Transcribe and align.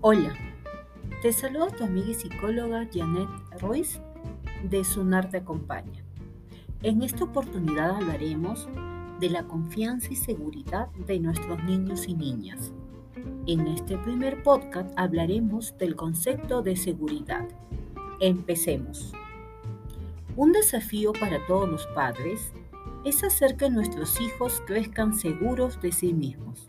Hola, 0.00 0.32
te 1.22 1.32
saluda 1.32 1.70
tu 1.70 1.82
amiga 1.82 2.10
y 2.10 2.14
psicóloga 2.14 2.86
Janet 2.94 3.28
Ruiz 3.60 4.00
de 4.62 4.84
Sunar 4.84 5.28
Te 5.28 5.38
Acompaña. 5.38 6.04
En 6.84 7.02
esta 7.02 7.24
oportunidad 7.24 7.96
hablaremos 7.96 8.68
de 9.18 9.28
la 9.28 9.42
confianza 9.48 10.12
y 10.12 10.14
seguridad 10.14 10.86
de 11.08 11.18
nuestros 11.18 11.64
niños 11.64 12.06
y 12.06 12.14
niñas. 12.14 12.72
En 13.48 13.66
este 13.66 13.98
primer 13.98 14.40
podcast 14.44 14.88
hablaremos 14.94 15.76
del 15.78 15.96
concepto 15.96 16.62
de 16.62 16.76
seguridad. 16.76 17.48
Empecemos. 18.20 19.12
Un 20.36 20.52
desafío 20.52 21.12
para 21.12 21.44
todos 21.48 21.68
los 21.68 21.86
padres 21.88 22.52
es 23.04 23.24
hacer 23.24 23.56
que 23.56 23.68
nuestros 23.68 24.20
hijos 24.20 24.62
crezcan 24.64 25.12
seguros 25.12 25.82
de 25.82 25.90
sí 25.90 26.14
mismos, 26.14 26.68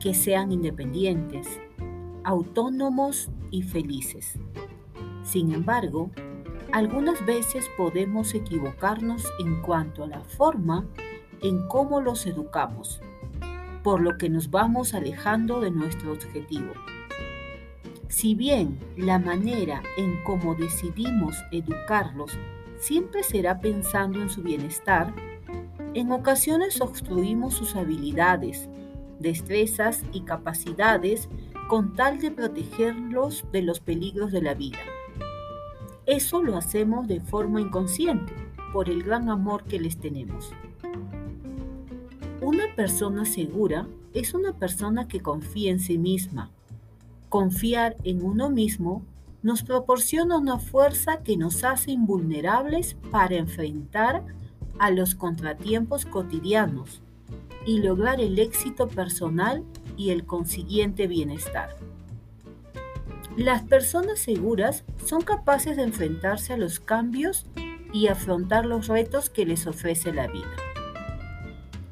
que 0.00 0.14
sean 0.14 0.50
independientes, 0.50 1.60
autónomos 2.24 3.30
y 3.50 3.62
felices. 3.62 4.38
Sin 5.22 5.52
embargo, 5.52 6.10
algunas 6.72 7.24
veces 7.26 7.68
podemos 7.76 8.34
equivocarnos 8.34 9.24
en 9.40 9.60
cuanto 9.62 10.04
a 10.04 10.08
la 10.08 10.20
forma 10.20 10.86
en 11.42 11.66
cómo 11.68 12.00
los 12.00 12.26
educamos, 12.26 13.00
por 13.82 14.00
lo 14.00 14.18
que 14.18 14.28
nos 14.28 14.50
vamos 14.50 14.94
alejando 14.94 15.60
de 15.60 15.70
nuestro 15.70 16.12
objetivo. 16.12 16.72
Si 18.08 18.34
bien 18.34 18.78
la 18.96 19.18
manera 19.18 19.82
en 19.96 20.22
cómo 20.24 20.54
decidimos 20.54 21.36
educarlos 21.52 22.36
siempre 22.78 23.22
será 23.22 23.60
pensando 23.60 24.20
en 24.20 24.30
su 24.30 24.42
bienestar, 24.42 25.14
en 25.94 26.12
ocasiones 26.12 26.80
obstruimos 26.80 27.54
sus 27.54 27.76
habilidades, 27.76 28.68
destrezas 29.18 30.02
y 30.12 30.22
capacidades 30.22 31.28
con 31.70 31.94
tal 31.94 32.18
de 32.18 32.32
protegerlos 32.32 33.44
de 33.52 33.62
los 33.62 33.78
peligros 33.78 34.32
de 34.32 34.42
la 34.42 34.54
vida. 34.54 34.80
Eso 36.04 36.42
lo 36.42 36.56
hacemos 36.56 37.06
de 37.06 37.20
forma 37.20 37.60
inconsciente, 37.60 38.32
por 38.72 38.90
el 38.90 39.04
gran 39.04 39.28
amor 39.28 39.62
que 39.62 39.78
les 39.78 39.96
tenemos. 39.96 40.50
Una 42.40 42.64
persona 42.74 43.24
segura 43.24 43.86
es 44.14 44.34
una 44.34 44.52
persona 44.52 45.06
que 45.06 45.20
confía 45.20 45.70
en 45.70 45.78
sí 45.78 45.96
misma. 45.96 46.50
Confiar 47.28 47.96
en 48.02 48.24
uno 48.24 48.50
mismo 48.50 49.04
nos 49.44 49.62
proporciona 49.62 50.38
una 50.38 50.58
fuerza 50.58 51.22
que 51.22 51.36
nos 51.36 51.62
hace 51.62 51.92
invulnerables 51.92 52.96
para 53.12 53.36
enfrentar 53.36 54.24
a 54.80 54.90
los 54.90 55.14
contratiempos 55.14 56.04
cotidianos 56.04 57.00
y 57.64 57.78
lograr 57.78 58.20
el 58.20 58.40
éxito 58.40 58.88
personal 58.88 59.62
y 60.00 60.08
el 60.08 60.24
consiguiente 60.24 61.06
bienestar. 61.06 61.76
Las 63.36 63.60
personas 63.60 64.18
seguras 64.18 64.82
son 65.04 65.20
capaces 65.20 65.76
de 65.76 65.82
enfrentarse 65.82 66.54
a 66.54 66.56
los 66.56 66.80
cambios 66.80 67.44
y 67.92 68.08
afrontar 68.08 68.64
los 68.64 68.88
retos 68.88 69.28
que 69.28 69.44
les 69.44 69.66
ofrece 69.66 70.14
la 70.14 70.26
vida. 70.26 70.56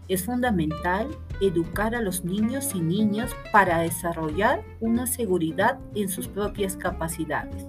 Es 0.08 0.24
fundamental 0.24 1.06
educar 1.42 1.94
a 1.94 2.00
los 2.00 2.24
niños 2.24 2.74
y 2.74 2.80
niñas 2.80 3.30
para 3.52 3.80
desarrollar 3.80 4.64
una 4.80 5.06
seguridad 5.06 5.78
en 5.94 6.08
sus 6.08 6.28
propias 6.28 6.76
capacidades 6.76 7.66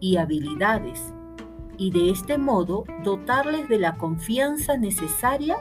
y 0.00 0.16
habilidades 0.16 1.00
y 1.76 1.92
de 1.92 2.10
este 2.10 2.38
modo 2.38 2.82
dotarles 3.04 3.68
de 3.68 3.78
la 3.78 3.94
confianza 3.98 4.76
necesaria 4.76 5.58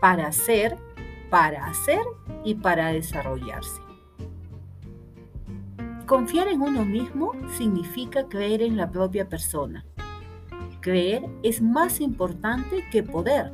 para 0.00 0.32
ser 0.32 0.78
para 1.30 1.66
hacer 1.66 2.02
y 2.44 2.56
para 2.56 2.88
desarrollarse. 2.88 3.80
Confiar 6.06 6.48
en 6.48 6.60
uno 6.60 6.84
mismo 6.84 7.32
significa 7.56 8.28
creer 8.28 8.62
en 8.62 8.76
la 8.76 8.90
propia 8.90 9.28
persona. 9.28 9.86
Creer 10.80 11.24
es 11.44 11.62
más 11.62 12.00
importante 12.00 12.84
que 12.90 13.04
poder. 13.04 13.52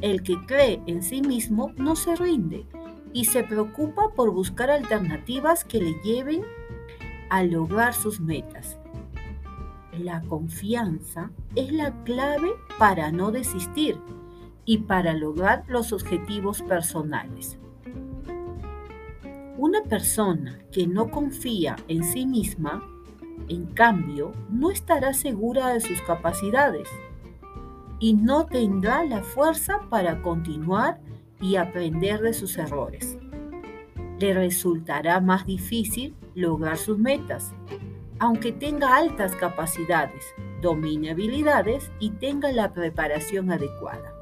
El 0.00 0.22
que 0.22 0.38
cree 0.46 0.80
en 0.86 1.02
sí 1.02 1.20
mismo 1.20 1.72
no 1.76 1.96
se 1.96 2.16
rinde 2.16 2.64
y 3.12 3.26
se 3.26 3.42
preocupa 3.42 4.14
por 4.16 4.30
buscar 4.30 4.70
alternativas 4.70 5.64
que 5.64 5.80
le 5.80 5.92
lleven 6.02 6.42
a 7.28 7.42
lograr 7.42 7.92
sus 7.92 8.20
metas. 8.20 8.78
La 9.98 10.22
confianza 10.22 11.30
es 11.56 11.72
la 11.72 11.92
clave 12.04 12.52
para 12.78 13.12
no 13.12 13.32
desistir 13.32 14.00
y 14.64 14.78
para 14.78 15.12
lograr 15.12 15.64
los 15.68 15.92
objetivos 15.92 16.62
personales. 16.62 17.58
Una 19.56 19.82
persona 19.82 20.58
que 20.72 20.86
no 20.86 21.10
confía 21.10 21.76
en 21.88 22.02
sí 22.02 22.24
misma, 22.24 22.82
en 23.48 23.66
cambio, 23.66 24.32
no 24.48 24.70
estará 24.70 25.12
segura 25.12 25.68
de 25.68 25.80
sus 25.80 26.00
capacidades 26.02 26.88
y 27.98 28.14
no 28.14 28.46
tendrá 28.46 29.04
la 29.04 29.22
fuerza 29.22 29.80
para 29.90 30.22
continuar 30.22 31.00
y 31.40 31.56
aprender 31.56 32.20
de 32.20 32.32
sus 32.32 32.56
errores. 32.56 33.18
Le 34.18 34.34
resultará 34.34 35.20
más 35.20 35.46
difícil 35.46 36.14
lograr 36.34 36.76
sus 36.76 36.98
metas, 36.98 37.52
aunque 38.18 38.52
tenga 38.52 38.96
altas 38.96 39.34
capacidades, 39.36 40.24
domine 40.62 41.10
habilidades 41.10 41.90
y 42.00 42.10
tenga 42.10 42.52
la 42.52 42.72
preparación 42.72 43.50
adecuada. 43.50 44.19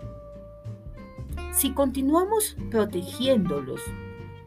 Si 1.59 1.73
continuamos 1.73 2.57
protegiéndolos 2.71 3.81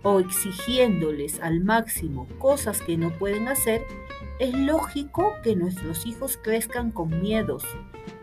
o 0.01 0.21
exigiéndoles 0.21 1.41
al 1.41 1.59
máximo 1.59 2.25
cosas 2.39 2.81
que 2.81 2.95
no 2.95 3.09
pueden 3.09 3.49
hacer, 3.49 3.81
es 4.39 4.53
lógico 4.53 5.33
que 5.43 5.57
nuestros 5.57 6.05
hijos 6.05 6.39
crezcan 6.41 6.89
con 6.89 7.21
miedos, 7.21 7.65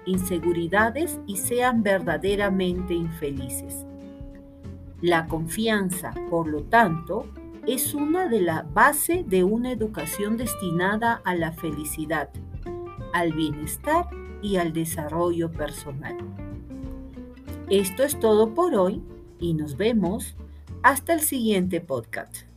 inseguridades 0.06 1.20
y 1.26 1.36
sean 1.36 1.82
verdaderamente 1.82 2.94
infelices. 2.94 3.84
La 5.02 5.26
confianza, 5.26 6.14
por 6.30 6.48
lo 6.48 6.62
tanto, 6.62 7.26
es 7.66 7.92
una 7.92 8.26
de 8.26 8.40
las 8.40 8.72
bases 8.72 9.28
de 9.28 9.44
una 9.44 9.70
educación 9.70 10.38
destinada 10.38 11.20
a 11.26 11.34
la 11.34 11.52
felicidad, 11.52 12.30
al 13.12 13.34
bienestar 13.34 14.08
y 14.40 14.56
al 14.56 14.72
desarrollo 14.72 15.52
personal. 15.52 16.16
Esto 17.70 18.02
es 18.02 18.18
todo 18.18 18.54
por 18.54 18.74
hoy 18.74 19.02
y 19.38 19.52
nos 19.52 19.76
vemos 19.76 20.34
hasta 20.82 21.12
el 21.12 21.20
siguiente 21.20 21.82
podcast. 21.82 22.47